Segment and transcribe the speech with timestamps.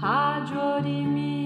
[0.00, 1.45] Rádio Orimirim.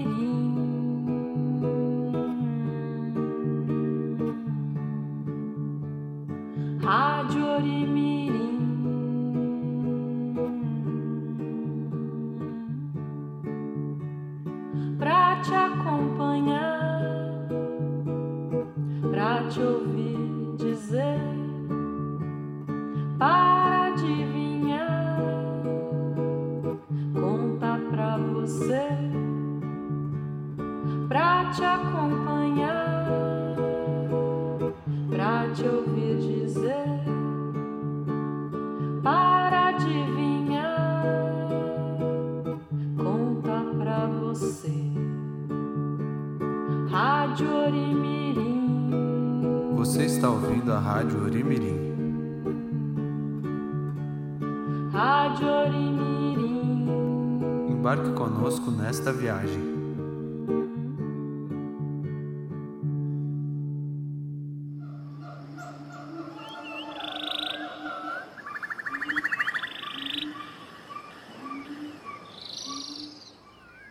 [58.91, 59.71] nesta viagem.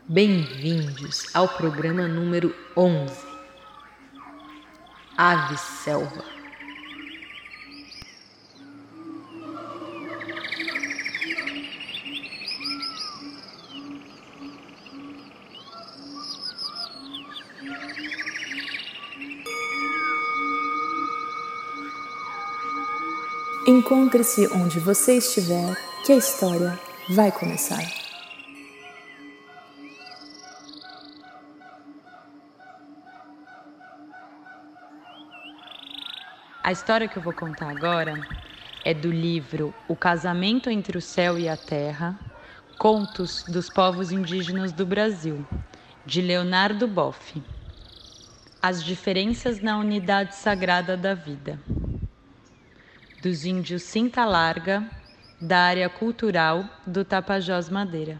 [0.07, 3.27] Bem-vindos ao programa número 11
[5.17, 6.40] Ave Selva.
[23.81, 26.79] Encontre-se onde você estiver, que a história
[27.09, 27.81] vai começar.
[36.63, 38.21] A história que eu vou contar agora
[38.85, 42.21] é do livro O Casamento entre o Céu e a Terra
[42.77, 45.47] Contos dos Povos Indígenas do Brasil,
[46.05, 47.43] de Leonardo Boff.
[48.61, 51.59] As diferenças na unidade sagrada da vida.
[53.23, 54.89] Dos índios Cinta Larga,
[55.39, 58.19] da área cultural do Tapajós Madeira.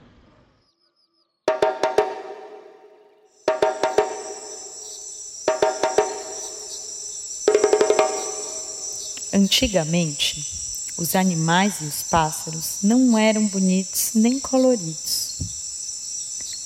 [9.33, 15.39] Antigamente, os animais e os pássaros não eram bonitos nem coloridos.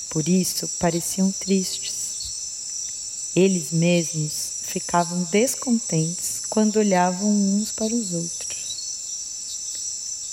[0.09, 3.31] Por isso pareciam tristes.
[3.33, 8.65] Eles mesmos ficavam descontentes quando olhavam uns para os outros.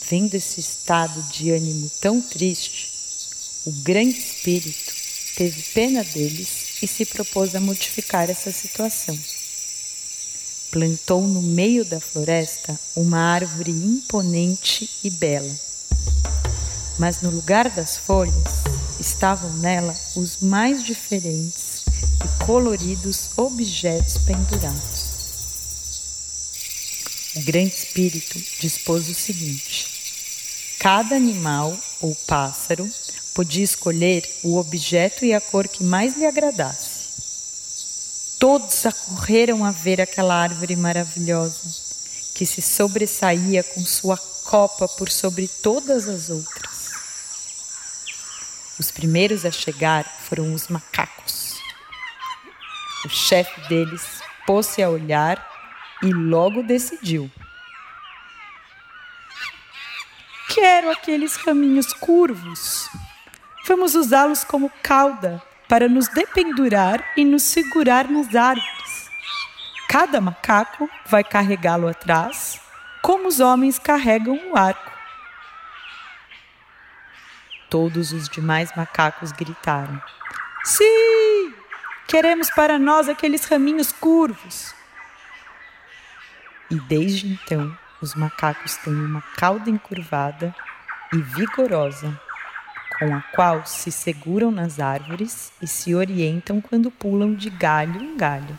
[0.08, 2.92] Vendo esse estado de ânimo tão triste,
[3.64, 4.92] o grande espírito
[5.36, 9.18] teve pena deles e se propôs a modificar essa situação
[10.72, 15.54] plantou no meio da floresta uma árvore imponente e bela.
[16.98, 18.64] Mas no lugar das folhas
[18.98, 21.84] estavam nela os mais diferentes
[22.24, 24.91] e coloridos objetos pendurados.
[27.34, 32.90] O grande espírito dispôs o seguinte: cada animal ou pássaro
[33.32, 37.02] podia escolher o objeto e a cor que mais lhe agradasse.
[38.38, 41.62] Todos acorreram a ver aquela árvore maravilhosa,
[42.34, 46.90] que se sobressaía com sua copa por sobre todas as outras.
[48.78, 51.54] Os primeiros a chegar foram os macacos.
[53.06, 54.02] O chefe deles
[54.44, 55.51] pôs-se a olhar
[56.02, 57.30] e logo decidiu.
[60.48, 62.88] Quero aqueles caminhos curvos.
[63.66, 69.10] Vamos usá-los como cauda para nos dependurar e nos segurar nas árvores.
[69.88, 72.60] Cada macaco vai carregá-lo atrás,
[73.00, 74.92] como os homens carregam o arco.
[77.70, 80.02] Todos os demais macacos gritaram:
[80.64, 81.54] Sim!
[82.06, 84.74] Queremos para nós aqueles raminhos curvos.
[86.72, 90.54] E desde então, os macacos têm uma cauda encurvada
[91.12, 92.18] e vigorosa
[92.98, 98.16] com a qual se seguram nas árvores e se orientam quando pulam de galho em
[98.16, 98.58] galho.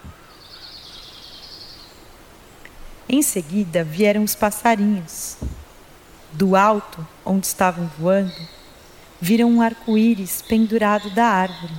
[3.10, 5.38] Em seguida vieram os passarinhos.
[6.34, 8.48] Do alto, onde estavam voando,
[9.20, 11.74] viram um arco-íris pendurado da árvore.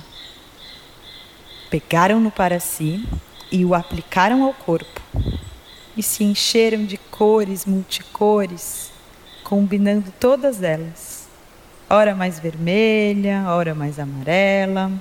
[1.69, 3.07] Pegaram-no para si
[3.49, 5.01] e o aplicaram ao corpo,
[5.95, 8.91] e se encheram de cores multicores,
[9.43, 11.25] combinando todas elas
[11.89, 14.91] ora mais vermelha, ora mais amarela,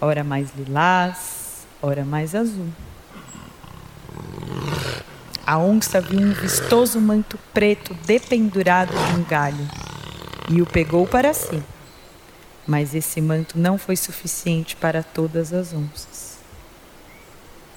[0.00, 2.68] ora mais lilás, ora mais azul.
[5.44, 9.68] A onça viu um vistoso manto preto dependurado de um galho
[10.48, 11.62] e o pegou para si.
[12.66, 16.31] Mas esse manto não foi suficiente para todas as onças.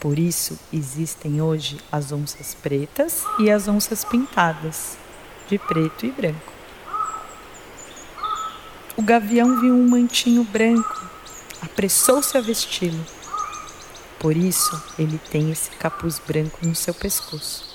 [0.06, 4.96] Por isso existem hoje as onças pretas e as onças pintadas,
[5.50, 6.54] de preto e branco.
[8.96, 11.10] O gavião viu um mantinho branco,
[11.60, 13.04] apressou-se a vesti-lo.
[14.20, 17.66] Por isso ele tem esse capuz branco no seu pescoço.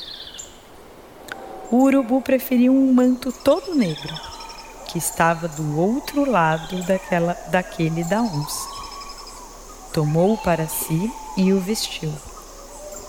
[1.68, 4.14] O urubu preferiu um manto todo negro,
[4.86, 8.79] que estava do outro lado daquela, daquele da onça.
[9.92, 12.12] Tomou-o para si e o vestiu.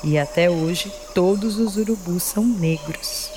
[0.03, 3.29] E até hoje todos os urubus são negros.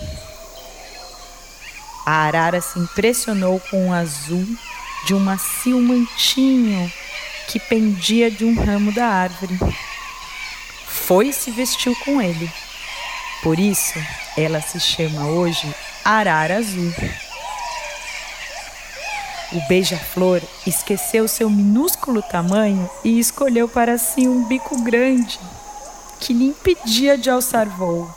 [2.06, 4.46] A arara se impressionou com o azul
[5.06, 6.90] de um macio mantinho
[7.48, 9.58] que pendia de um ramo da árvore.
[10.86, 12.50] Foi e se vestiu com ele.
[13.42, 13.98] Por isso,
[14.36, 16.92] ela se chama hoje Arara Azul.
[19.54, 25.38] O beija-flor esqueceu seu minúsculo tamanho e escolheu para si um bico grande
[26.20, 28.12] que lhe impedia de alçar voo.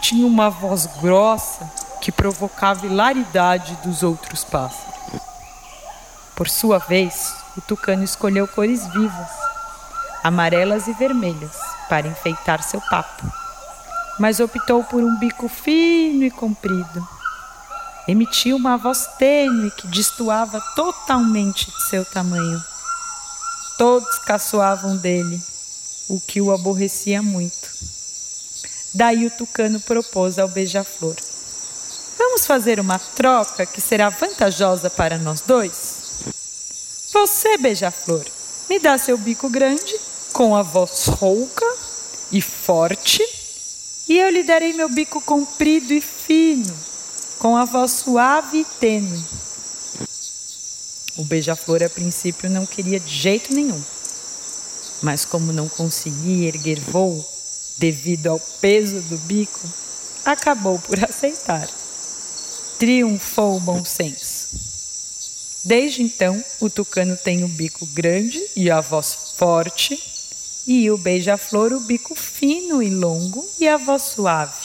[0.00, 5.20] Tinha uma voz grossa que provocava hilaridade dos outros pássaros.
[6.34, 9.30] Por sua vez, o tucano escolheu cores vivas,
[10.22, 11.56] amarelas e vermelhas,
[11.88, 13.44] para enfeitar seu papo
[14.18, 17.13] mas optou por um bico fino e comprido.
[18.06, 22.62] Emitia uma voz tênue que destoava totalmente de seu tamanho.
[23.78, 25.40] Todos caçoavam dele,
[26.08, 27.68] o que o aborrecia muito.
[28.94, 31.16] Daí o tucano propôs ao beija-flor:
[32.18, 36.24] Vamos fazer uma troca que será vantajosa para nós dois?
[37.12, 38.24] Você, beija-flor,
[38.68, 39.94] me dá seu bico grande,
[40.32, 41.66] com a voz rouca
[42.30, 43.22] e forte
[44.06, 46.74] e eu lhe darei meu bico comprido e fino,
[47.44, 49.22] com a voz suave e tênue.
[51.14, 53.82] O beija-flor a princípio não queria de jeito nenhum,
[55.02, 57.22] mas como não conseguia erguer voo
[57.76, 59.60] devido ao peso do bico,
[60.24, 61.68] acabou por aceitar.
[62.78, 64.48] Triunfou o bom senso.
[65.62, 70.02] Desde então, o tucano tem o bico grande e a voz forte
[70.66, 74.63] e o beija-flor o bico fino e longo e a voz suave.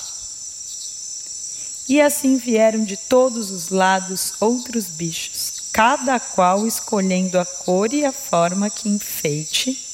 [1.89, 8.05] E assim vieram de todos os lados outros bichos, cada qual escolhendo a cor e
[8.05, 9.85] a forma que enfeite,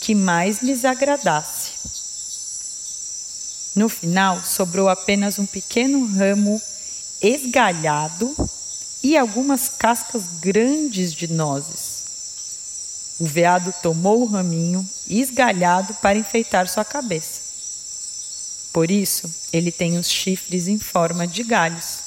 [0.00, 1.70] que mais lhes agradasse.
[3.74, 6.60] No final, sobrou apenas um pequeno ramo
[7.22, 8.34] esgalhado
[9.02, 12.04] e algumas cascas grandes de nozes
[13.18, 17.43] o veado tomou o raminho esgalhado para enfeitar sua cabeça.
[18.74, 22.00] Por isso, ele tem os chifres em forma de galhos.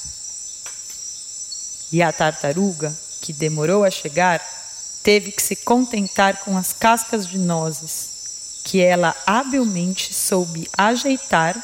[1.90, 4.40] E a tartaruga, que demorou a chegar,
[5.02, 11.56] teve que se contentar com as cascas de nozes, que ela habilmente soube ajeitar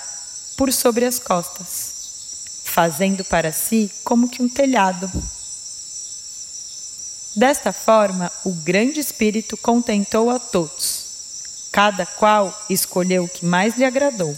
[0.57, 1.93] por sobre as costas,
[2.65, 5.09] fazendo para si como que um telhado
[7.37, 11.05] Desta forma, o grande espírito contentou a todos.
[11.73, 14.37] Cada qual escolheu o que mais lhe agradou,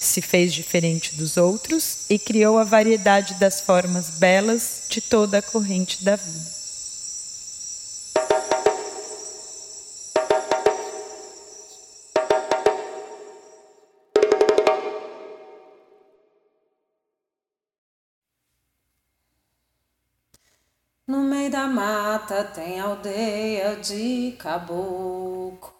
[0.00, 5.42] se fez diferente dos outros e criou a variedade das formas belas de toda a
[5.42, 6.58] corrente da vida.
[21.06, 25.77] No meio da mata tem aldeia de caboclo.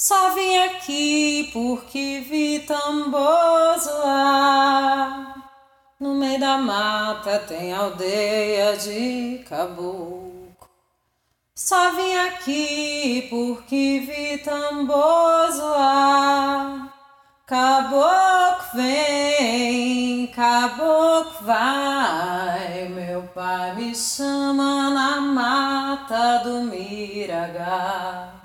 [0.00, 5.34] Só vim aqui porque vi tambor zoar.
[5.98, 10.54] No meio da mata tem aldeia de caboclo.
[11.52, 16.94] Só vim aqui porque vi tambor zoar.
[17.44, 28.37] Caboclo vem, caboclo vai, meu pai me chama na mata do Miragá.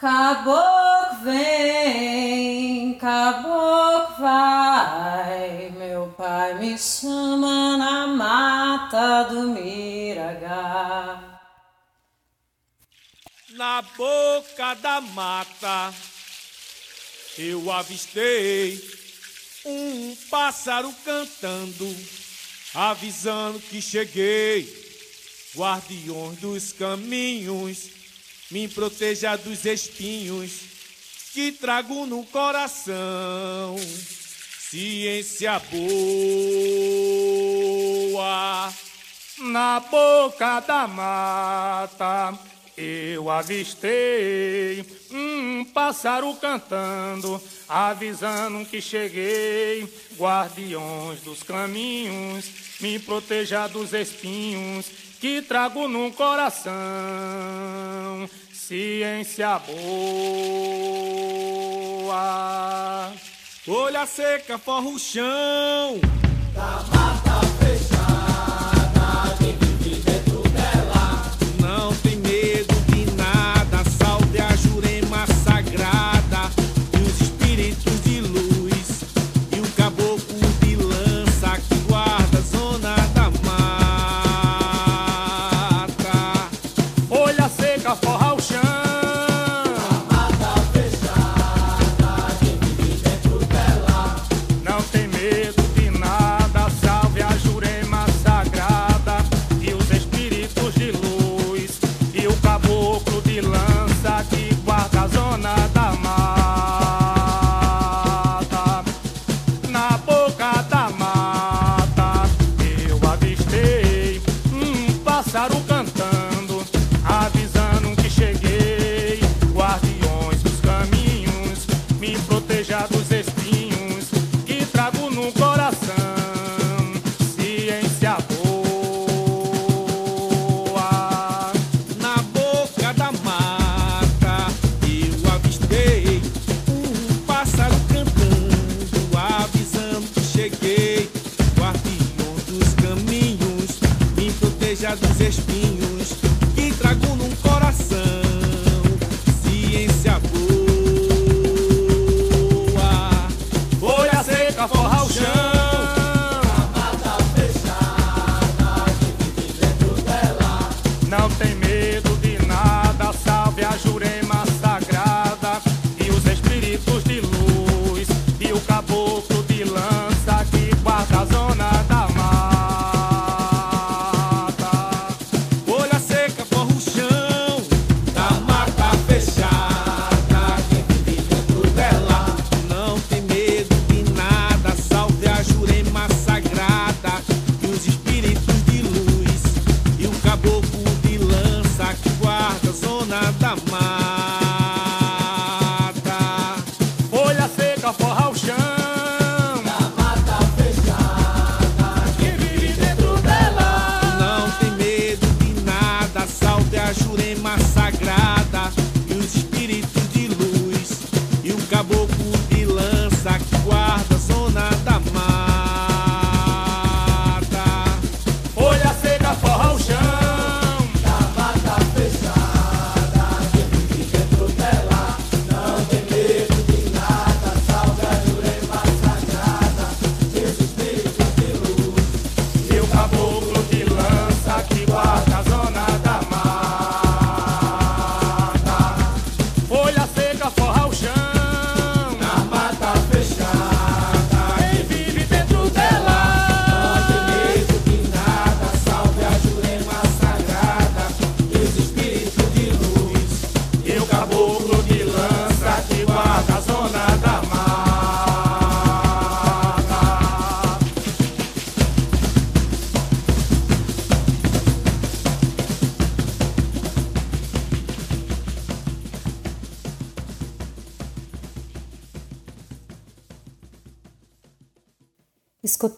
[0.00, 11.38] Caboclo vem, caboclo vai, meu pai me chama na mata do Miragá.
[13.50, 15.92] Na boca da mata
[17.36, 18.82] eu avistei
[19.66, 21.94] um pássaro cantando,
[22.74, 24.80] avisando que cheguei.
[25.54, 27.99] Guardiões dos caminhos,
[28.50, 30.50] me proteja dos espinhos
[31.32, 33.76] que trago no coração.
[34.58, 35.90] Ciência boa
[39.38, 42.38] na boca da mata.
[42.76, 49.86] Eu avistei um pássaro cantando, avisando que cheguei.
[50.16, 52.46] Guardiões dos caminhos,
[52.80, 56.72] me proteja dos espinhos que trago num coração
[58.52, 59.76] ciência boa.
[63.68, 66.00] Olha seca, forra o chão.
[66.54, 67.29] Tá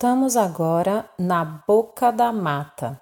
[0.02, 3.00] Escutamos agora Na Boca da Mata,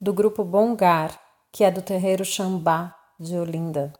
[0.00, 1.20] do grupo Bongar,
[1.52, 3.92] que é do terreiro Xambá, de Olinda.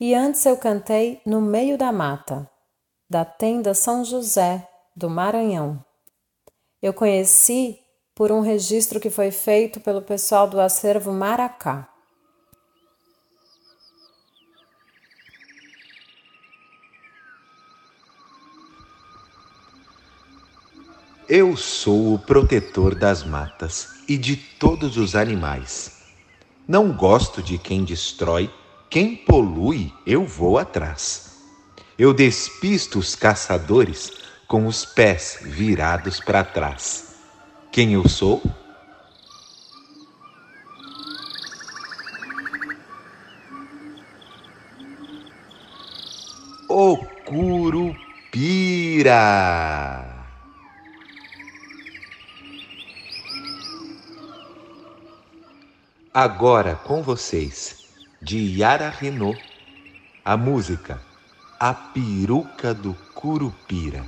[0.00, 2.50] E antes eu cantei No Meio da Mata,
[3.08, 5.84] da tenda São José, do Maranhão.
[6.82, 7.78] Eu conheci
[8.12, 11.88] por um registro que foi feito pelo pessoal do acervo Maracá.
[21.34, 26.02] Eu sou o protetor das matas e de todos os animais.
[26.68, 28.50] Não gosto de quem destrói,
[28.90, 31.38] quem polui, eu vou atrás.
[31.98, 34.12] Eu despisto os caçadores
[34.46, 37.14] com os pés virados para trás.
[37.72, 38.42] Quem eu sou?
[46.68, 48.02] O Curupira!
[56.14, 57.74] Agora com vocês,
[58.20, 59.40] de Yara Renault,
[60.22, 61.00] a música
[61.58, 64.04] A Peruca do Curupira.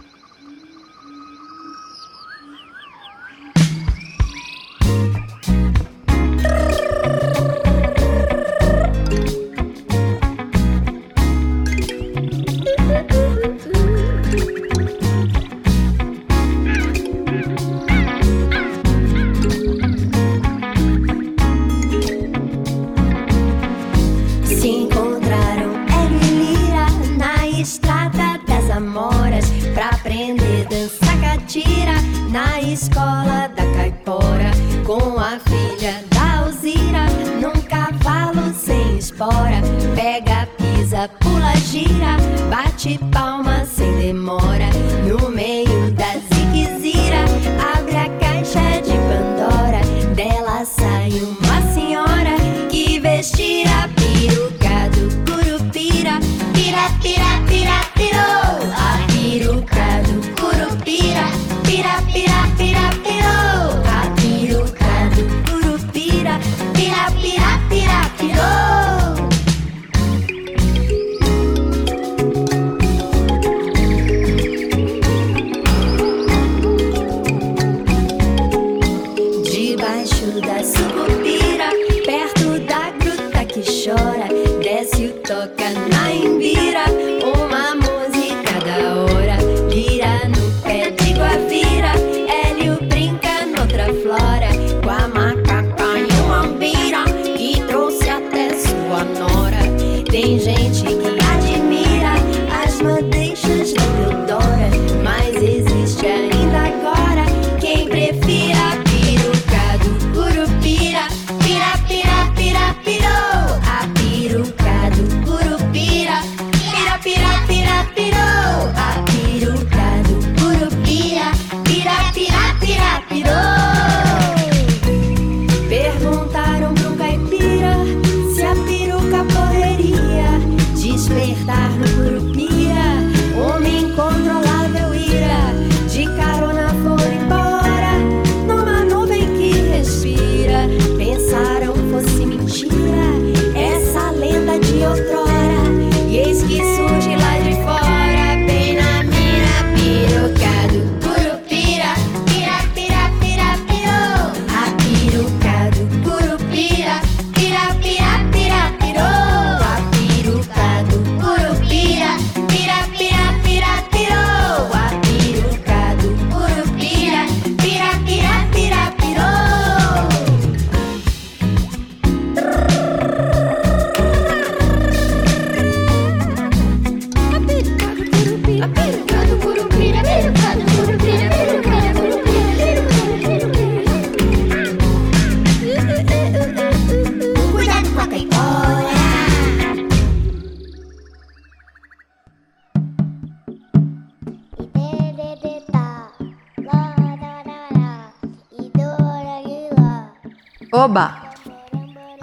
[51.09, 51.44] Dela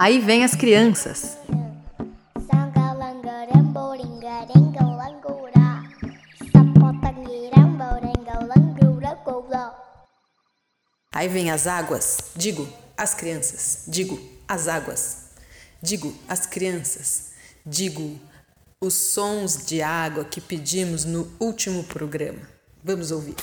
[0.04, 1.38] Aí vem as crianças.
[11.14, 15.26] Aí vem as águas, digo, as crianças, digo, as águas,
[15.80, 17.34] digo, as crianças,
[17.64, 18.18] digo,
[18.80, 22.40] os sons de água que pedimos no último programa.
[22.82, 23.36] Vamos ouvir.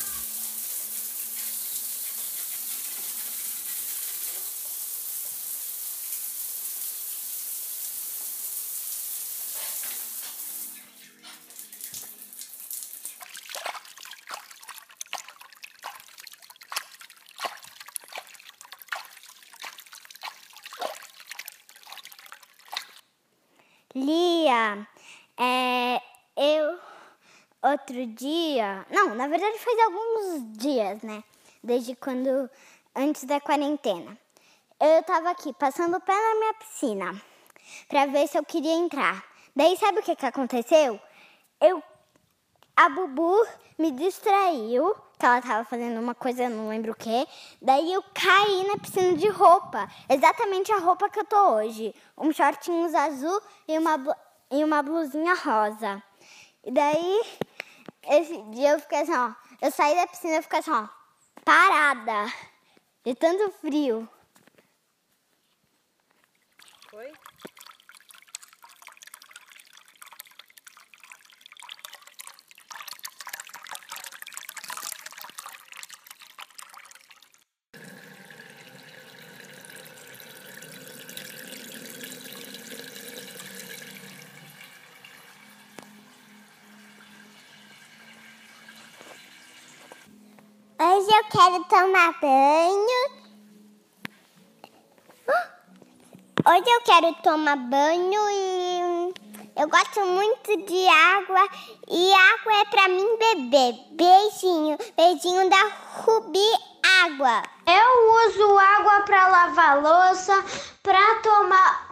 [25.38, 26.02] É,
[26.36, 26.80] eu
[27.62, 31.24] outro dia, não, na verdade faz alguns dias, né?
[31.64, 32.50] Desde quando,
[32.96, 34.18] antes da quarentena.
[34.80, 37.22] Eu tava aqui passando o pé na minha piscina
[37.88, 39.24] pra ver se eu queria entrar.
[39.56, 41.00] Daí sabe o que que aconteceu?
[41.60, 41.84] Eu,
[42.76, 43.46] a Bubu
[43.78, 47.28] me distraiu, que ela tava fazendo uma coisa, eu não lembro o que.
[47.62, 51.94] Daí eu caí na piscina de roupa, exatamente a roupa que eu tô hoje.
[52.18, 53.98] Um shortinhos azul e uma,
[54.52, 56.02] e uma blusinha rosa.
[56.64, 57.22] E daí,
[58.08, 59.32] esse dia eu fiquei assim, ó.
[59.62, 60.88] Eu saí da piscina e fiquei assim, ó,
[61.44, 62.32] parada.
[63.04, 64.08] De tanto frio.
[91.10, 93.10] Hoje eu quero tomar banho.
[96.46, 99.14] Hoje eu quero tomar banho e
[99.60, 101.50] eu gosto muito de água
[101.90, 103.74] e água é pra mim beber.
[103.94, 105.72] Beijinho, beijinho da
[106.04, 106.48] Rubi
[107.04, 107.42] Água.
[107.66, 110.46] Eu uso água para lavar louça,
[110.84, 111.90] para tomar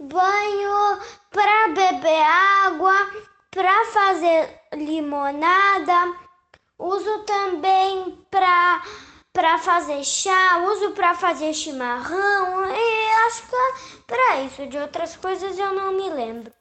[0.00, 0.98] banho,
[1.30, 3.10] para beber água,
[3.50, 6.16] para fazer limonada.
[6.78, 8.82] Uso também para
[9.32, 13.72] para fazer chá, uso para fazer chimarrão e acho que é
[14.06, 14.66] para isso.
[14.66, 16.52] De outras coisas eu não me lembro.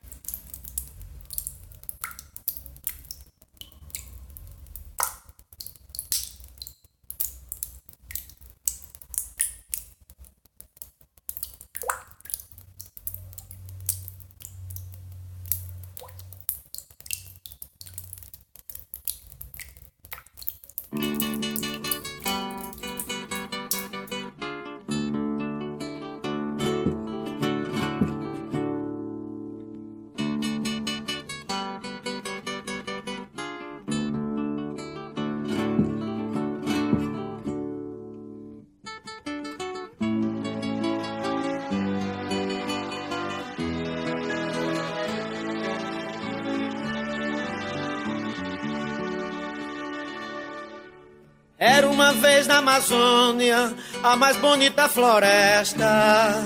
[52.63, 56.45] Amazônia a mais bonita floresta.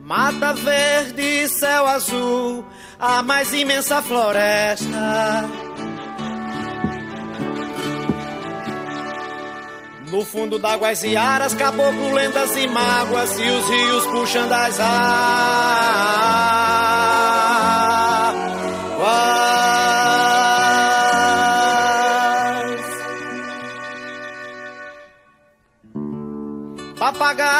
[0.00, 2.64] Mata verde céu azul,
[2.96, 5.48] a mais imensa floresta.
[10.12, 15.98] No fundo d'águas e aras, caboclo, lendas e mágoas, e os rios puxando as águas.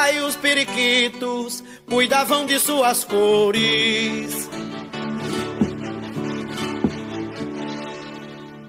[0.08, 4.48] Papagaios, periquitos, cuidavam de suas cores.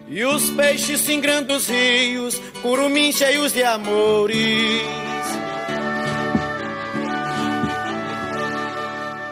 [0.09, 4.81] E os peixes singrando os rios, curumins cheios de amores.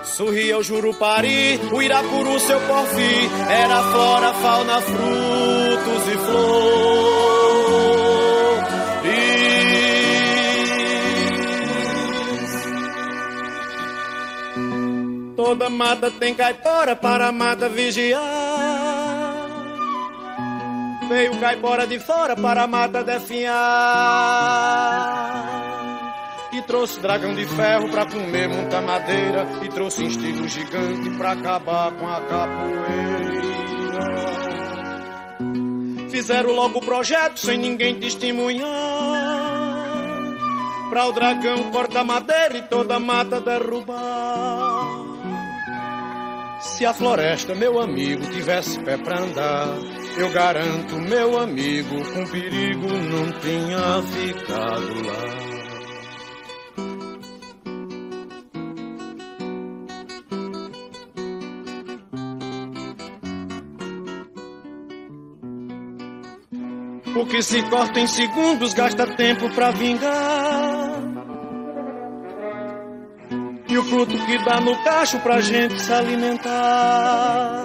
[0.03, 7.46] Sorria o Jurupari, o Irapuru, seu porfir, era flora, fauna, frutos e flores.
[15.47, 18.21] Toda mata tem caipora para a mata vigiar.
[21.07, 23.55] Veio caipora de fora para a mata definhar.
[26.51, 29.47] E trouxe dragão de ferro pra comer muita madeira.
[29.63, 33.37] E trouxe instinto gigante pra acabar com a capoeira.
[36.09, 38.67] Fizeram logo o projeto sem ninguém testemunhar.
[40.89, 44.96] Pra o dragão cortar madeira e toda mata derrubar.
[46.59, 49.67] Se a floresta, meu amigo, tivesse pé pra andar,
[50.17, 55.37] eu garanto, meu amigo, com perigo não tinha ficado lá.
[67.15, 70.76] O que se corta em segundos gasta tempo pra vingar.
[73.77, 77.63] E o fruto que dá no cacho pra gente se alimentar.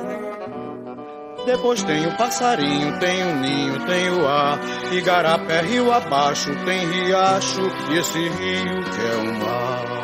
[1.46, 4.60] Depois tem o passarinho, tem o ninho, tem o ar.
[4.92, 7.62] Igarapé, rio abaixo, tem riacho.
[7.90, 10.02] E esse rio que é o mar.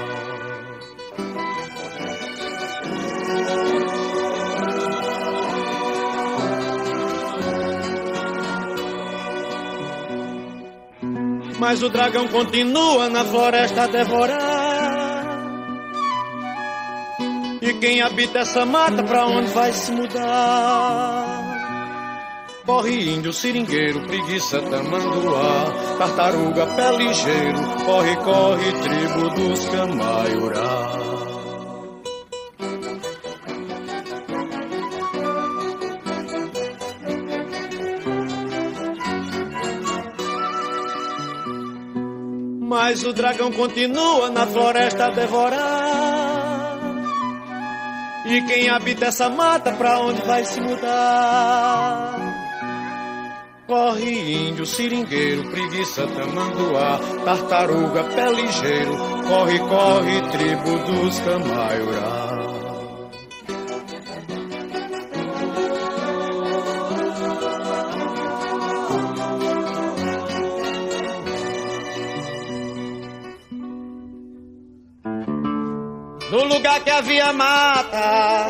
[11.58, 14.47] Mas o dragão continua na floresta a devorar.
[17.68, 21.48] E quem habita essa mata, pra onde vai se mudar?
[22.64, 25.66] Corre índio, seringueiro, preguiça, tamanduá,
[25.98, 30.92] tartaruga, pé ligeiro, corre, corre, tribo dos camaiurá.
[42.62, 46.17] Mas o dragão continua na floresta a devorar.
[48.30, 52.14] E quem habita essa mata, pra onde vai se mudar?
[53.66, 62.27] Corre índio, seringueiro, preguiça, tamanduá, tartaruga, pé ligeiro, corre, corre, tribo dos camaiurá.
[76.58, 78.46] Lugar que havia mata.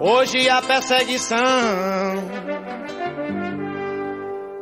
[0.00, 1.38] Hoje a perseguição.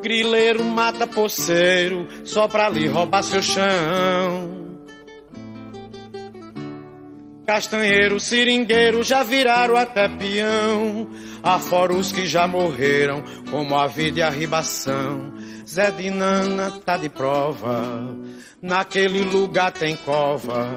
[0.03, 4.61] Grileiro mata poceiro só pra lhe roubar seu chão.
[7.47, 11.09] Castanheiro, seringueiro já viraram até peão.
[11.43, 15.33] Afora os que já morreram, como a vida e a ribação.
[15.73, 18.15] Zé de Nana tá de prova.
[18.61, 20.69] Naquele lugar tem cova,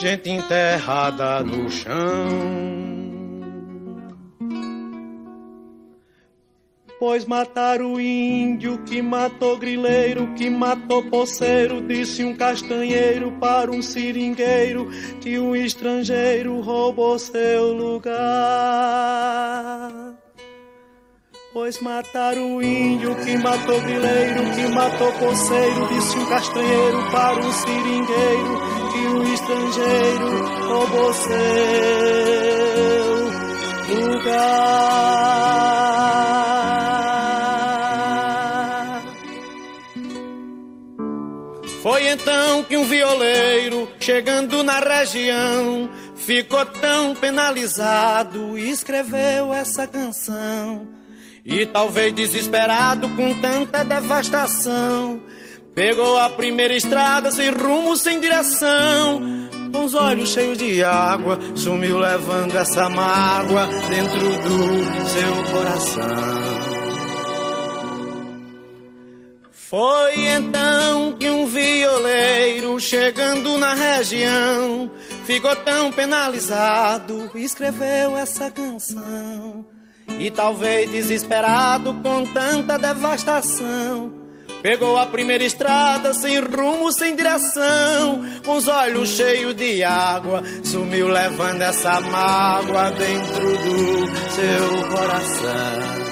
[0.00, 2.78] gente enterrada no chão.
[6.98, 13.82] Pois mataram o índio, que matou grileiro, que matou poceiro, disse um castanheiro para um
[13.82, 14.88] seringueiro,
[15.20, 18.18] que um estrangeiro roubou seu lugar.
[21.60, 27.52] Pois mataram o índio, que matou grileiro, que matou poceiro, disse um castanheiro para um
[27.52, 28.60] seringueiro,
[28.92, 31.34] que um estrangeiro roubou seu
[33.96, 34.68] lugar.
[41.82, 50.96] Foi então que um violeiro, chegando na região, ficou tão penalizado e escreveu essa canção.
[51.48, 55.22] E talvez desesperado com tanta devastação,
[55.74, 59.48] pegou a primeira estrada sem rumo, sem direção.
[59.72, 66.78] Com os olhos cheios de água, sumiu levando essa mágoa dentro do seu coração.
[69.50, 74.90] Foi então que um violeiro, chegando na região,
[75.24, 79.77] ficou tão penalizado escreveu essa canção.
[80.18, 84.12] E talvez desesperado com tanta devastação,
[84.62, 91.08] pegou a primeira estrada sem rumo, sem direção, com os olhos cheios de água, sumiu
[91.08, 96.08] levando essa mágoa dentro do seu coração.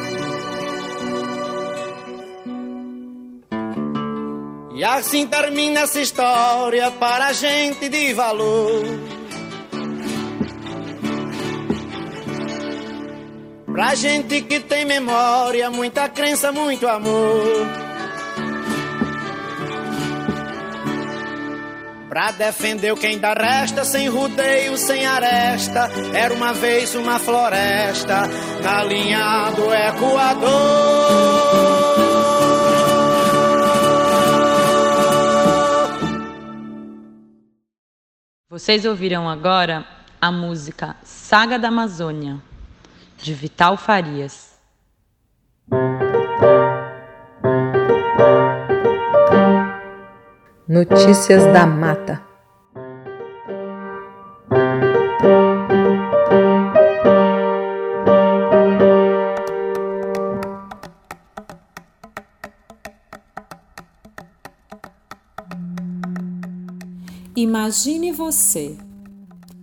[4.77, 8.85] E assim termina essa história para gente de valor.
[13.77, 17.67] Pra gente que tem memória, muita crença, muito amor.
[22.09, 25.91] Pra defender o que ainda resta, sem rodeio, sem aresta.
[26.15, 28.23] Era uma vez uma floresta
[28.63, 31.37] na linha do Equador.
[38.49, 39.87] Vocês ouviram agora
[40.19, 42.41] a música Saga da Amazônia,
[43.17, 44.57] de Vital Farias.
[50.69, 52.23] Notícias da Mata.
[67.35, 68.79] Imagine você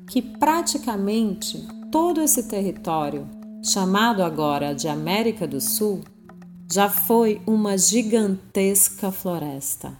[0.08, 3.28] que praticamente todo esse território,
[3.64, 6.02] chamado agora de América do Sul,
[6.70, 9.94] já foi uma gigantesca floresta.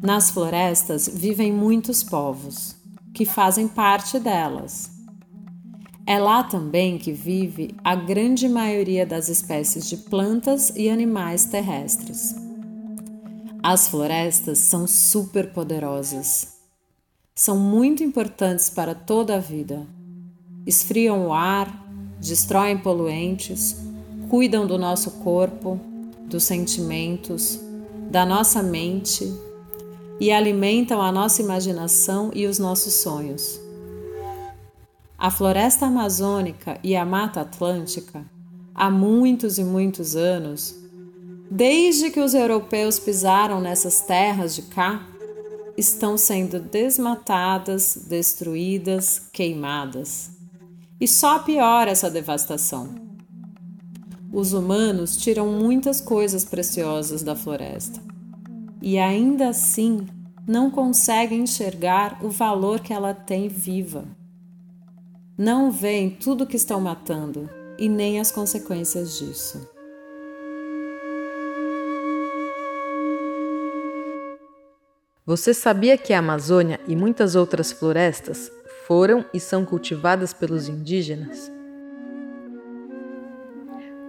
[0.00, 2.76] Nas florestas vivem muitos povos,
[3.12, 4.90] que fazem parte delas.
[6.06, 12.36] É lá também que vive a grande maioria das espécies de plantas e animais terrestres.
[13.62, 16.58] As florestas são super poderosas.
[17.34, 19.86] São muito importantes para toda a vida.
[20.66, 21.84] Esfriam o ar,
[22.20, 23.76] destroem poluentes,
[24.28, 25.78] cuidam do nosso corpo,
[26.26, 27.60] dos sentimentos,
[28.10, 29.30] da nossa mente
[30.18, 33.60] e alimentam a nossa imaginação e os nossos sonhos.
[35.18, 38.24] A floresta amazônica e a Mata Atlântica,
[38.74, 40.74] há muitos e muitos anos,
[41.50, 45.06] desde que os europeus pisaram nessas terras de cá,
[45.76, 50.30] estão sendo desmatadas, destruídas, queimadas.
[51.00, 52.94] E só piora essa devastação.
[54.32, 58.00] Os humanos tiram muitas coisas preciosas da floresta
[58.82, 60.06] e ainda assim
[60.46, 64.04] não conseguem enxergar o valor que ela tem viva.
[65.38, 69.68] Não veem tudo que estão matando e nem as consequências disso.
[75.26, 78.52] Você sabia que a Amazônia e muitas outras florestas
[78.86, 81.50] foram e são cultivadas pelos indígenas?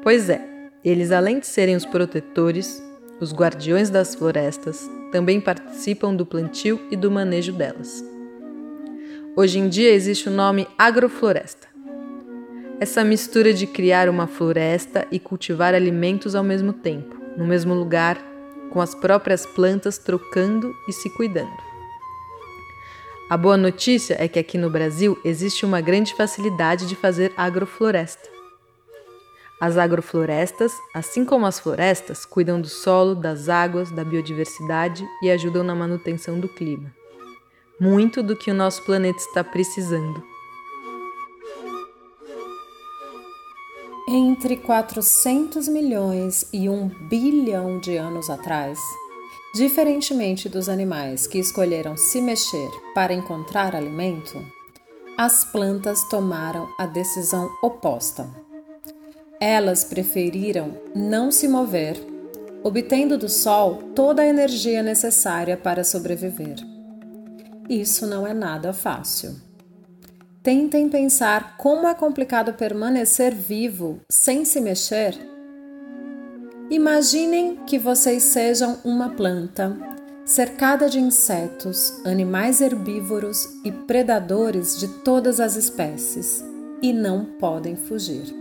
[0.04, 0.42] Pois é,
[0.84, 2.84] eles além de serem os protetores,
[3.20, 8.04] os guardiões das florestas, também participam do plantio e do manejo delas.
[9.36, 11.68] Hoje em dia existe o nome agrofloresta.
[12.80, 18.18] Essa mistura de criar uma floresta e cultivar alimentos ao mesmo tempo, no mesmo lugar,
[18.72, 21.65] com as próprias plantas trocando e se cuidando.
[23.28, 28.30] A boa notícia é que aqui no Brasil existe uma grande facilidade de fazer agrofloresta.
[29.60, 35.64] As agroflorestas, assim como as florestas, cuidam do solo, das águas, da biodiversidade e ajudam
[35.64, 36.94] na manutenção do clima.
[37.82, 40.24] Muito do que o nosso planeta está precisando.
[44.08, 48.80] Entre 400 milhões e 1 bilhão de anos atrás,
[49.56, 54.46] diferentemente dos animais que escolheram se mexer para encontrar alimento,
[55.18, 58.46] as plantas tomaram a decisão oposta
[59.40, 61.98] elas preferiram não se mover,
[62.64, 66.56] obtendo do Sol toda a energia necessária para sobreviver.
[67.70, 69.36] Isso não é nada fácil.
[70.42, 75.18] Tentem pensar como é complicado permanecer vivo sem se mexer.
[76.70, 79.78] Imaginem que vocês sejam uma planta
[80.26, 86.44] cercada de insetos, animais herbívoros e predadores de todas as espécies
[86.82, 88.34] e não podem fugir.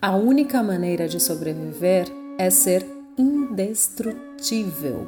[0.00, 2.06] A única maneira de sobreviver
[2.38, 2.86] é ser
[3.18, 5.04] indestrutível.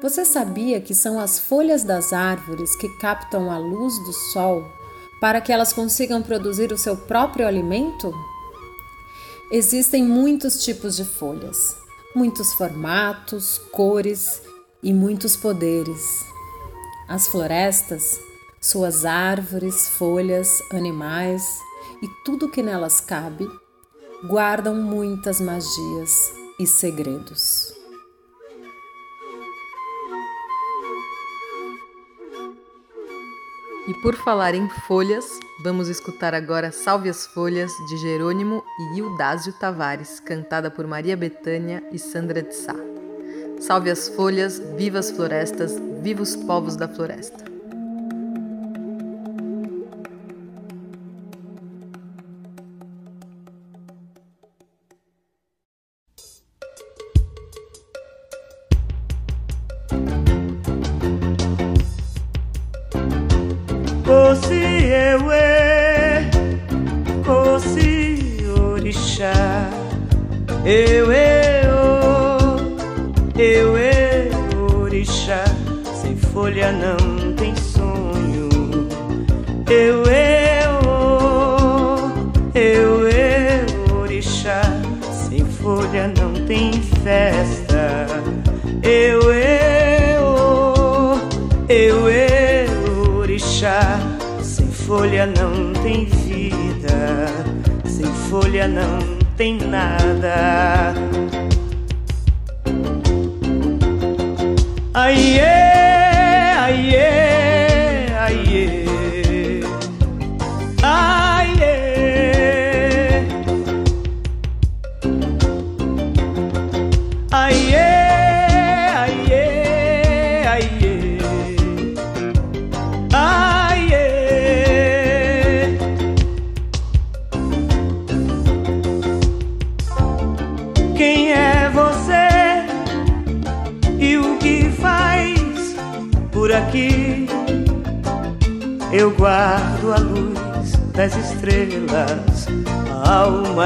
[0.00, 4.64] Você sabia que são as folhas das árvores que captam a luz do sol
[5.20, 8.10] para que elas consigam produzir o seu próprio alimento?
[9.52, 11.76] Existem muitos tipos de folhas,
[12.14, 14.40] muitos formatos, cores
[14.80, 16.24] e muitos poderes.
[17.08, 18.20] As florestas,
[18.60, 21.42] suas árvores, folhas, animais,
[22.00, 23.44] e tudo que nelas cabe,
[24.24, 26.12] guardam muitas magias
[26.60, 27.79] e segredos.
[33.90, 39.52] E por falar em folhas, vamos escutar agora Salve as Folhas de Jerônimo e Ildásio
[39.54, 42.76] Tavares, cantada por Maria Betânia e Sandra de Sá.
[43.58, 47.49] Salve as folhas, viva as florestas, viva os povos da floresta.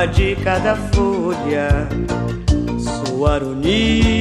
[0.07, 1.89] De cada folha,
[2.79, 4.14] sou Aroni.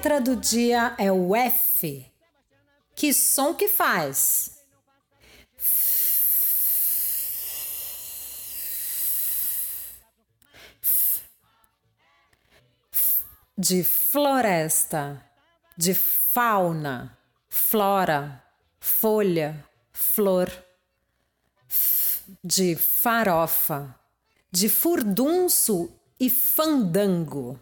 [0.00, 2.10] Letra do dia é o F.
[2.94, 4.64] Que som que faz?
[13.58, 15.22] De floresta,
[15.76, 17.18] de fauna,
[17.50, 18.42] flora,
[18.80, 20.50] folha, flor.
[22.42, 23.94] De farofa,
[24.50, 27.60] de furdunço e fandango.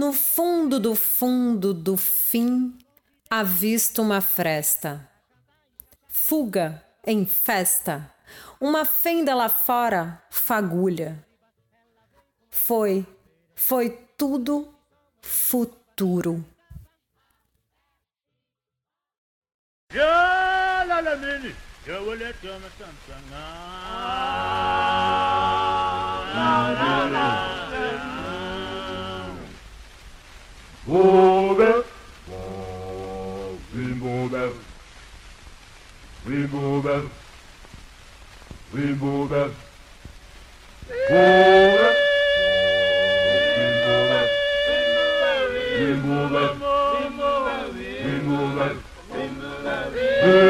[0.00, 2.78] No fundo do fundo do fim,
[3.28, 5.10] avisto uma fresta.
[6.06, 8.08] Fuga em festa,
[8.60, 11.26] uma fenda lá fora, fagulha.
[12.48, 13.04] Foi,
[13.56, 14.72] foi tudo
[15.20, 16.44] futuro.
[30.90, 31.84] Over.
[33.74, 34.52] Rainbow Bell.
[36.24, 37.10] Rainbow Bell.
[38.72, 39.50] Rainbow Bell.
[41.10, 41.94] Over.
[43.58, 44.28] Rainbow Bell.
[45.78, 46.54] Rainbow Bell.
[46.56, 47.72] Rainbow Bell.
[48.04, 48.76] Rainbow Bell.
[49.12, 50.47] Rainbow Bell.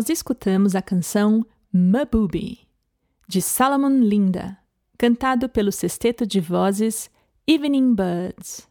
[0.00, 2.69] Nós escutamos a canção Mabubi,
[3.30, 4.58] de Salomon Linda,
[4.98, 7.08] cantado pelo sexteto de vozes
[7.46, 8.68] Evening Birds.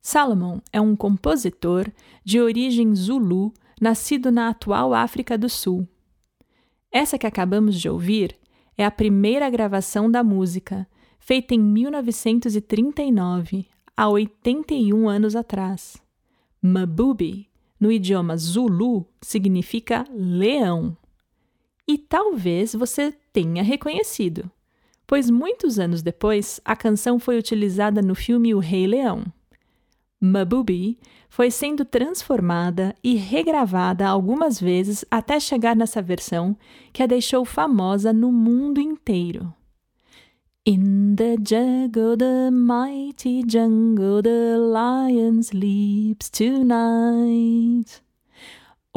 [0.00, 1.90] Salomon é um compositor
[2.24, 5.88] de origem zulu, nascido na atual África do Sul.
[6.92, 8.38] Essa que acabamos de ouvir
[8.78, 10.86] é a primeira gravação da música,
[11.18, 13.66] feita em 1939,
[13.96, 16.00] há 81 anos atrás.
[16.62, 17.48] Mabubi,
[17.80, 20.96] no idioma Zulu, significa leão.
[21.90, 24.48] E talvez você tenha reconhecido,
[25.08, 29.24] pois muitos anos depois a canção foi utilizada no filme O Rei Leão.
[30.20, 36.56] Mabubi foi sendo transformada e regravada algumas vezes até chegar nessa versão
[36.92, 39.52] que a deixou famosa no mundo inteiro.
[40.64, 48.00] In the jungle, the mighty jungle, the lion sleeps tonight.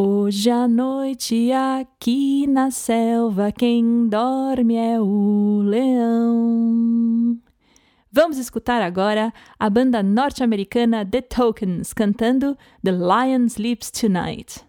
[0.06, 7.40] Hoje à noite aqui na selva quem dorme é o leão.
[8.12, 14.60] Vamos escutar agora a banda norte-americana The Tokens cantando The Lion Sleeps Tonight.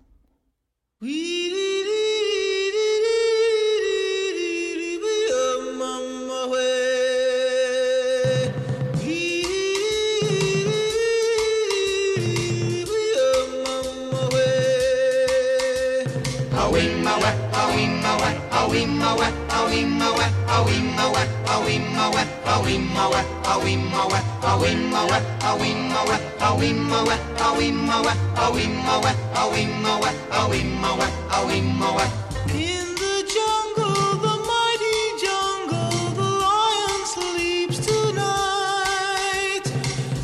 [32.55, 39.65] In the jungle, the mighty jungle, the lion sleeps tonight.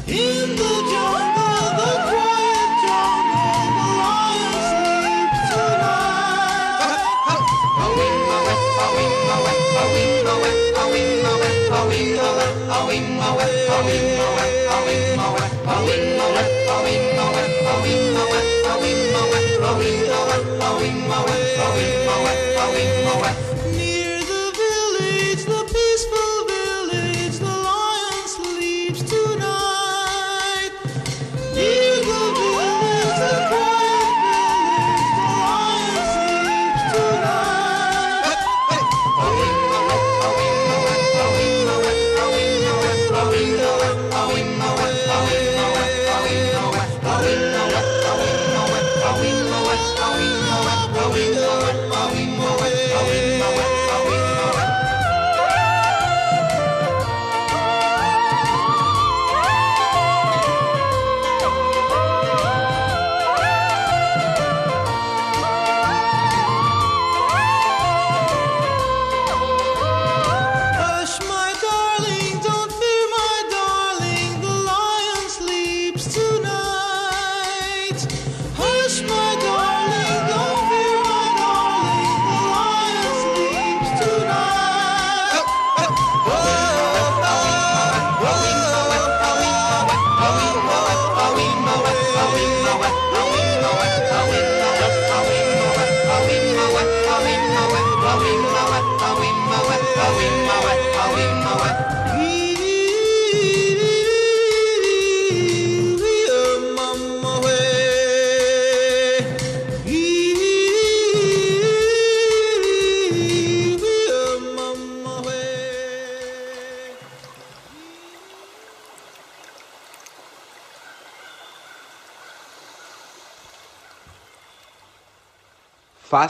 [0.06, 1.29] In the jungle,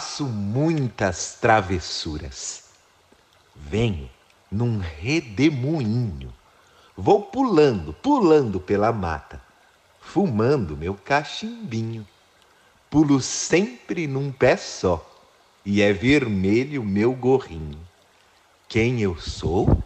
[0.01, 2.65] Faço muitas travessuras.
[3.55, 4.09] Venho
[4.51, 6.33] num redemoinho.
[6.97, 9.43] Vou pulando, pulando pela mata,
[10.01, 12.09] fumando meu cachimbinho.
[12.89, 15.07] Pulo sempre num pé só,
[15.67, 17.79] e é vermelho meu gorrinho.
[18.71, 19.85] Quem eu sou?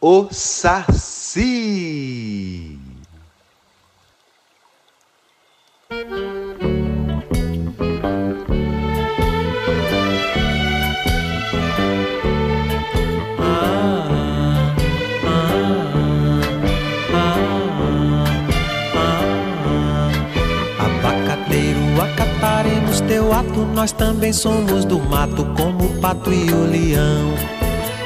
[0.00, 1.86] O Saci.
[21.98, 27.55] Acataremos teu ato, nós também somos do mato, como o pato e o leão.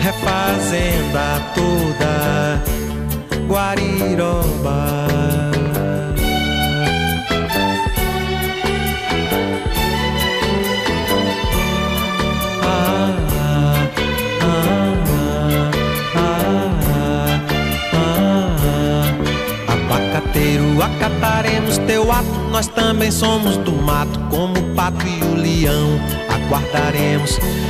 [0.00, 2.62] refazenda toda,
[3.46, 5.00] Guariroba.
[21.00, 26.00] Acataremos teu ato, nós também somos do mato, como o pato e o leão.
[26.28, 27.38] Aguardaremos,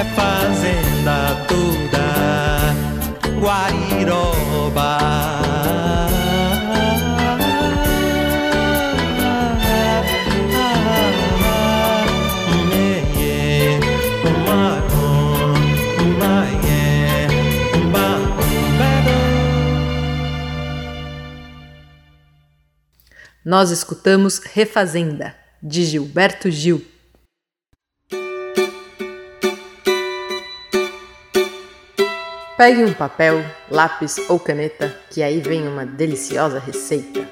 [0.00, 2.74] uh, refazenda toda,
[3.38, 4.98] Guariroba.
[23.42, 26.86] Nós escutamos Refazenda, de Gilberto Gil.
[32.60, 33.36] Pegue um papel,
[33.70, 37.26] lápis ou caneta, que aí vem uma deliciosa receita.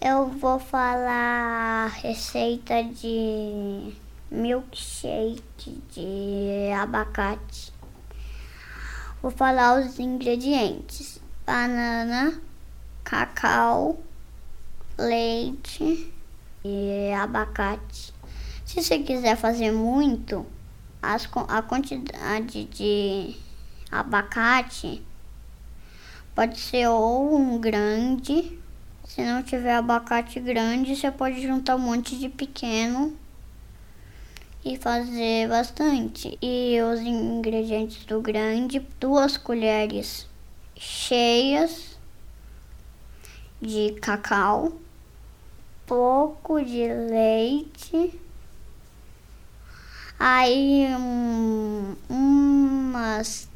[0.00, 3.92] Eu vou falar receita de
[4.30, 7.72] milkshake de abacate.
[9.20, 12.40] Vou falar os ingredientes: banana,
[13.02, 13.98] cacau,
[14.96, 16.14] leite
[16.64, 18.19] e abacate.
[18.70, 20.46] Se você quiser fazer muito,
[21.02, 23.34] as, a quantidade de
[23.90, 25.02] abacate
[26.36, 28.56] pode ser ou um grande.
[29.04, 33.16] Se não tiver abacate grande, você pode juntar um monte de pequeno
[34.64, 36.38] e fazer bastante.
[36.40, 40.28] E os ingredientes do grande, duas colheres
[40.76, 41.98] cheias
[43.60, 44.74] de cacau,
[45.84, 48.29] pouco de leite,
[50.20, 53.48] aí um, umas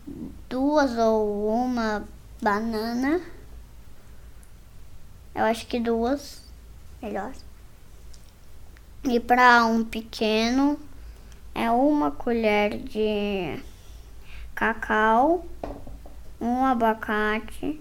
[0.48, 2.08] duas ou uma
[2.40, 3.20] banana,
[5.34, 6.42] eu acho que duas,
[7.02, 7.32] melhor.
[9.04, 10.80] E para um pequeno,
[11.54, 13.62] é uma colher de
[14.54, 15.44] cacau,
[16.40, 17.78] um abacate,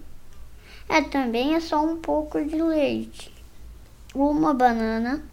[0.90, 3.32] é também é só um pouco de leite,
[4.14, 5.24] uma banana.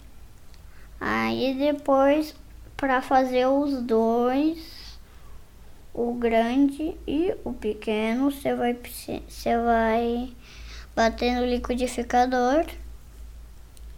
[1.01, 2.33] Aí depois
[2.81, 4.97] para fazer os dois,
[5.93, 10.35] o grande e o pequeno, você vai você vai
[10.95, 12.65] bater no liquidificador.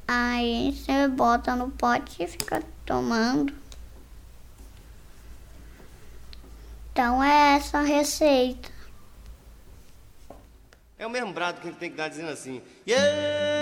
[0.06, 3.54] Aí você bota no pote e fica tomando.
[6.92, 8.70] Então é essa receita.
[11.00, 12.62] É o mesmo brado que a gente tem que dar dizendo assim.
[12.86, 13.53] Yeah,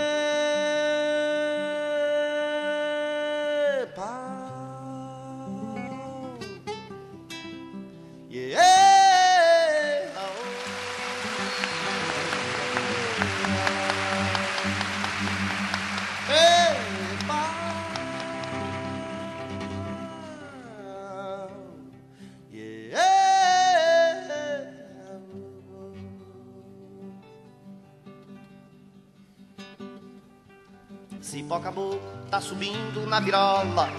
[32.42, 33.90] subindo na virola.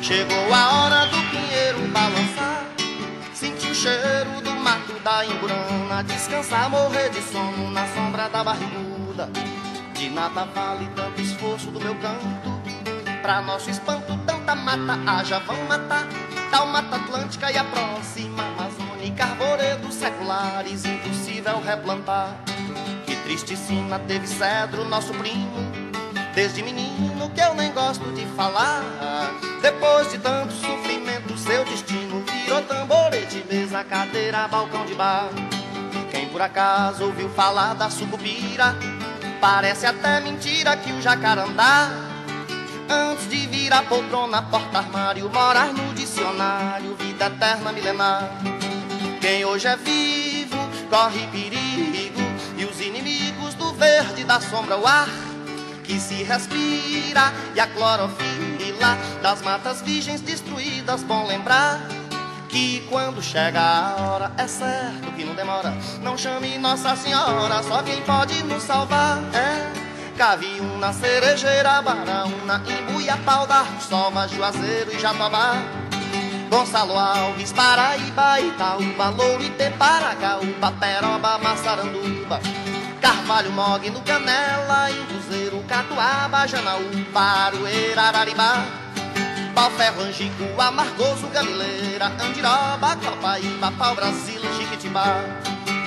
[0.00, 2.64] Chegou a hora do pinheiro balançar.
[3.74, 9.30] cheiro do mato da Imburana, descansar, morrer de sono na sombra da barriguda.
[9.94, 12.62] De nada vale tanto esforço do meu canto,
[13.22, 16.06] pra nosso espanto tanta mata haja, vão matar.
[16.50, 22.36] Tal mata atlântica e a próxima amazônica, arvoredos seculares, impossível replantar.
[23.06, 25.72] Que triste sina teve cedro, nosso primo,
[26.34, 28.82] desde menino que eu nem gosto de falar.
[29.62, 35.28] Depois de tanto sofrimento, seu destino virou tamborete, mesa, cadeira, balcão de bar.
[36.10, 38.74] Quem por acaso ouviu falar da sucupira,
[39.40, 41.90] parece até mentira que o jacarandá.
[42.88, 48.28] Antes de vir a poltrona, porta-armário, morar no dicionário, vida eterna milenar.
[49.20, 50.56] Quem hoje é vivo,
[50.88, 52.20] corre perigo,
[52.56, 55.29] e os inimigos do verde da sombra, o ar
[55.90, 61.02] que se respira e a clorofila das matas virgens destruídas.
[61.02, 61.80] Bom lembrar
[62.48, 65.74] que quando chega a hora é certo que não demora.
[66.00, 73.44] Não chame Nossa Senhora, só quem pode nos salvar é Caviúna, Cerejeira, Baraúna, Imbuia, Pau
[73.48, 75.54] da Sova, Juazeiro e Jatobá.
[76.48, 82.40] Gonçalo Alves, Paraíba, Itaúba, Louro, Iteparagaúba, Peroba, Massaranduba.
[83.00, 88.66] Carvalho, Mogno, Canela, Induzeiro, Catuaba, Janaúba, Aroeira, Araribá.
[89.54, 95.22] Pau-Ferro, Angico, Amargoso, Gamileira, Andiroba, Copaíba, Pau Brasil, Jiquitibá.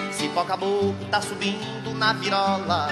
[0.10, 2.88] Cipó Caboclo tá subindo na virola.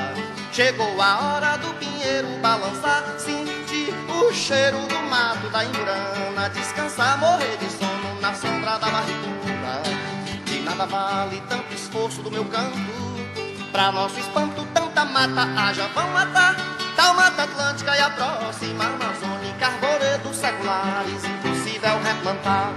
[0.51, 7.55] Chegou a hora do pinheiro balançar, sentir o cheiro do mato da Imburana, descansar, morrer
[7.55, 9.81] de sono na sombra da barriguda.
[10.43, 12.75] De nada vale tanto esforço do meu canto,
[13.71, 16.70] pra nosso espanto tanta mata haja, vão matar.
[16.95, 22.71] Tal mata atlântica e a próxima amazônica, arvoredos seculares, impossível replantar.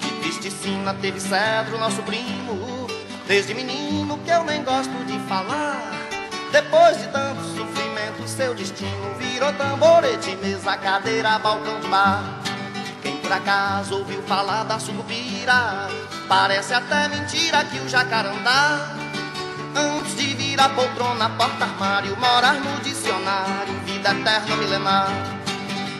[0.00, 2.86] Que triste sina teve cedro, nosso primo,
[3.26, 5.80] desde menino que eu nem gosto de falar.
[6.52, 12.40] Depois de tanto sofrimento, seu destino virou tamborete, mesa, cadeira, balcão de bar.
[13.02, 15.88] Quem por acaso ouviu falar da sucupira,
[16.28, 19.05] parece até mentira que o jacarandá.
[19.76, 25.10] Antes de vir a poltrona, porta-armário, morar no dicionário, vida eterna milenar.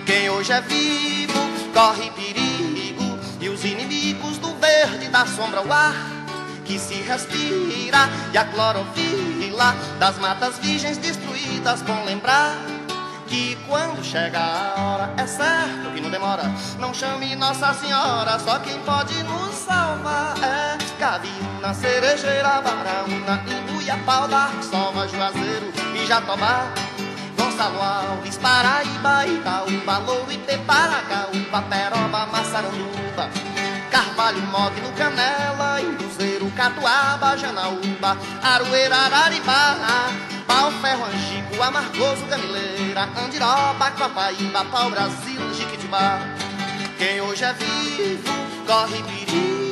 [0.07, 1.39] Quem hoje é vivo,
[1.75, 5.95] corre perigo, e os inimigos do verde da sombra, o ar
[6.65, 11.83] que se respira, e a clorofila das matas virgens destruídas.
[11.83, 12.76] Bom lembrar
[13.27, 16.45] que quando chega a hora, é certo que não demora.
[16.79, 24.27] Não chame Nossa Senhora, só quem pode nos salvar é Caviúna, Cerejeira, Baraúna, Imbuia, Pau
[24.29, 26.73] da Soma, Juazeiro e Jatobá.
[27.37, 33.66] Gonçalo Alves, Paraíba, Itaúba, Louro, Iteparagaúba, Peroba, Massaranduba.
[33.91, 39.77] Carvalho, Mogno, Canela, Induzeiro, Catuaba, Janaúba, Aroeira, Araribá,
[40.47, 46.21] Pau, Ferro, Angico, Amargoso, Gamileira, Andiroba, Copaíba, Pau, Brasil, Jiquitibá.
[46.99, 48.33] Quem hoje é vivo,
[48.67, 49.66] corre perigo.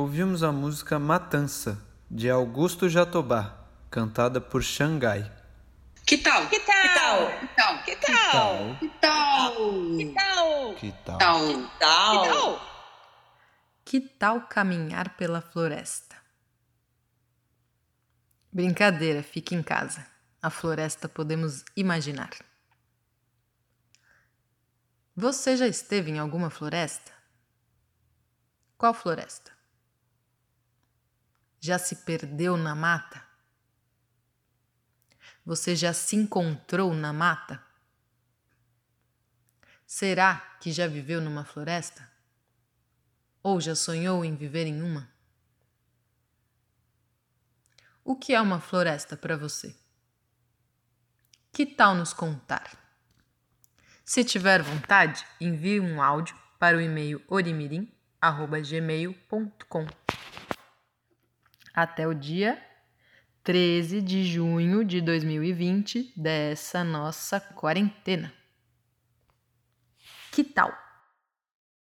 [0.00, 1.78] Ouvimos a música Matança,
[2.10, 5.30] de Augusto Jatobá, cantada por Xangai.
[6.06, 6.48] Que tal?
[6.48, 7.38] Que tal?
[7.38, 7.84] Que tal?
[7.84, 8.78] Que tal?
[8.78, 9.94] Que tal?
[9.98, 10.74] Que tal?
[10.74, 11.38] Que tal?
[11.38, 12.60] Que tal?
[13.84, 16.16] Que tal caminhar pela floresta?
[18.50, 20.06] Brincadeira, fique em casa.
[20.40, 22.30] A floresta podemos imaginar.
[25.14, 27.12] Você já esteve em alguma floresta?
[28.78, 29.59] Qual floresta?
[31.60, 33.22] Já se perdeu na mata?
[35.44, 37.62] Você já se encontrou na mata?
[39.86, 42.10] Será que já viveu numa floresta?
[43.42, 45.10] Ou já sonhou em viver em uma?
[48.02, 49.76] O que é uma floresta para você?
[51.52, 52.78] Que tal nos contar?
[54.04, 59.86] Se tiver vontade, envie um áudio para o e-mail orimirim.gmail.com.
[61.74, 62.60] Até o dia
[63.42, 68.32] 13 de junho de 2020 dessa nossa quarentena.
[70.30, 70.79] Que tal?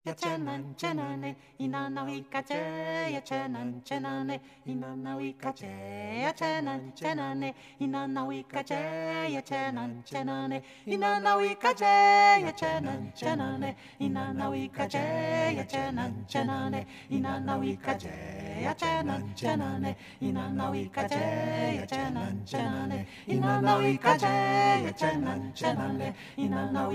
[0.07, 2.61] Yachenan chenane, inana wikache,
[3.15, 11.37] yachenan chenane, inana wikache, yachenan chenane, inana wikache, yachenan chenane, inana
[12.45, 18.11] Ya Chenan chenane, inana wikache, yachenan chenane, inana wikache,
[18.65, 21.17] yachenan chenane, inana wikache,
[21.77, 24.27] yachenan chenane, inana wikache,
[24.85, 26.89] yachenan chenane, inana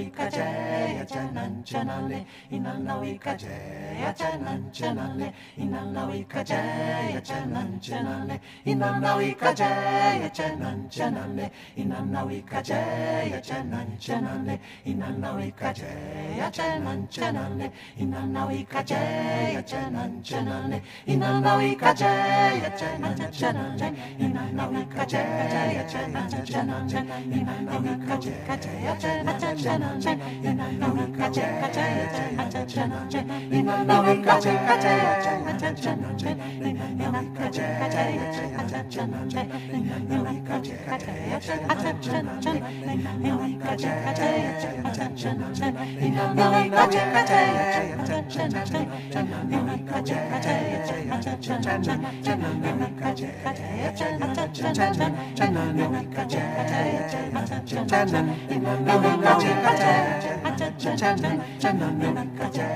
[1.00, 9.54] Ya Chenan chenane, inana wika jeya chanan chanane inana wika jeya chanan chanane inana wika
[9.54, 18.84] jeya chanan chanane inana wika jeya chanan chanane inana wika jeya chanan chanane inana wika
[18.84, 27.00] jeya chanan chanane inana wika jeya chanan chanane inana wika jeya chanan chanane
[27.32, 33.30] inana wika jeya chanan chanane inana wika jeya chanan chanane Attention,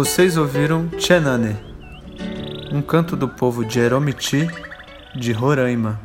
[0.00, 1.56] Vocês ouviram Chenane,
[2.70, 4.48] um canto do povo de Eromiti,
[5.12, 6.00] de Roraima,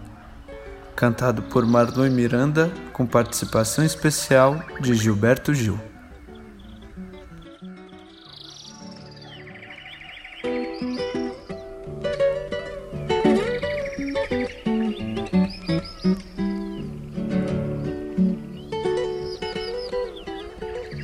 [0.95, 5.79] cantado por Marlon Miranda, com participação especial de Gilberto Gil.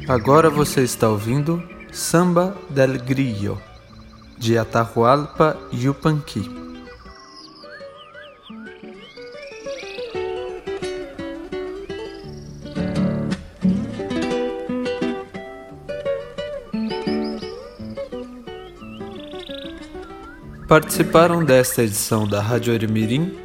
[0.07, 1.61] Agora você está ouvindo
[1.91, 3.59] Samba del Grillo,
[4.37, 6.49] de Atahualpa Yupanqui.
[20.67, 23.35] Participaram desta edição da Rádio Arimirim,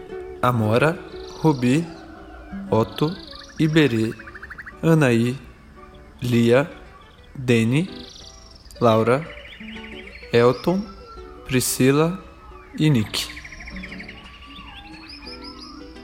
[0.43, 0.99] Amora,
[1.41, 1.87] Rubi,
[2.71, 3.11] Otto,
[3.59, 4.13] Iberê,
[4.83, 5.35] Anaí,
[6.21, 6.71] Lia,
[7.35, 8.04] Dene,
[8.81, 9.25] Laura,
[10.33, 10.85] Elton,
[11.47, 12.19] Priscila
[12.77, 13.29] e Nick.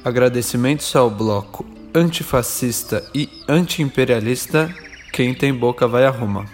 [0.05, 4.73] Agradecimentos ao bloco antifascista e antiimperialista
[5.13, 6.47] Quem tem boca vai a Roma.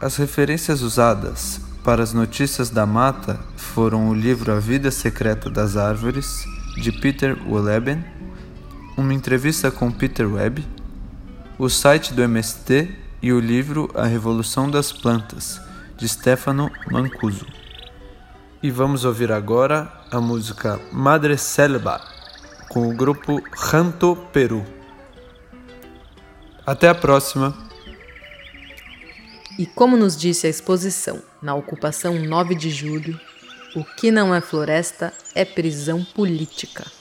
[0.00, 5.76] As referências usadas para as notícias da mata foram o livro A Vida Secreta das
[5.76, 6.44] Árvores,
[6.76, 8.04] de Peter Wolleben,
[8.96, 10.64] uma entrevista com Peter Webb,
[11.58, 15.60] o site do MST e o livro A Revolução das Plantas,
[15.96, 17.46] de Stefano Mancuso.
[18.62, 22.00] E vamos ouvir agora a música Madre Selva,
[22.68, 24.64] com o grupo Ranto Peru.
[26.64, 27.56] Até a próxima!
[29.58, 33.20] E como nos disse a exposição na ocupação 9 de julho,
[33.74, 36.99] o que não é floresta é prisão política.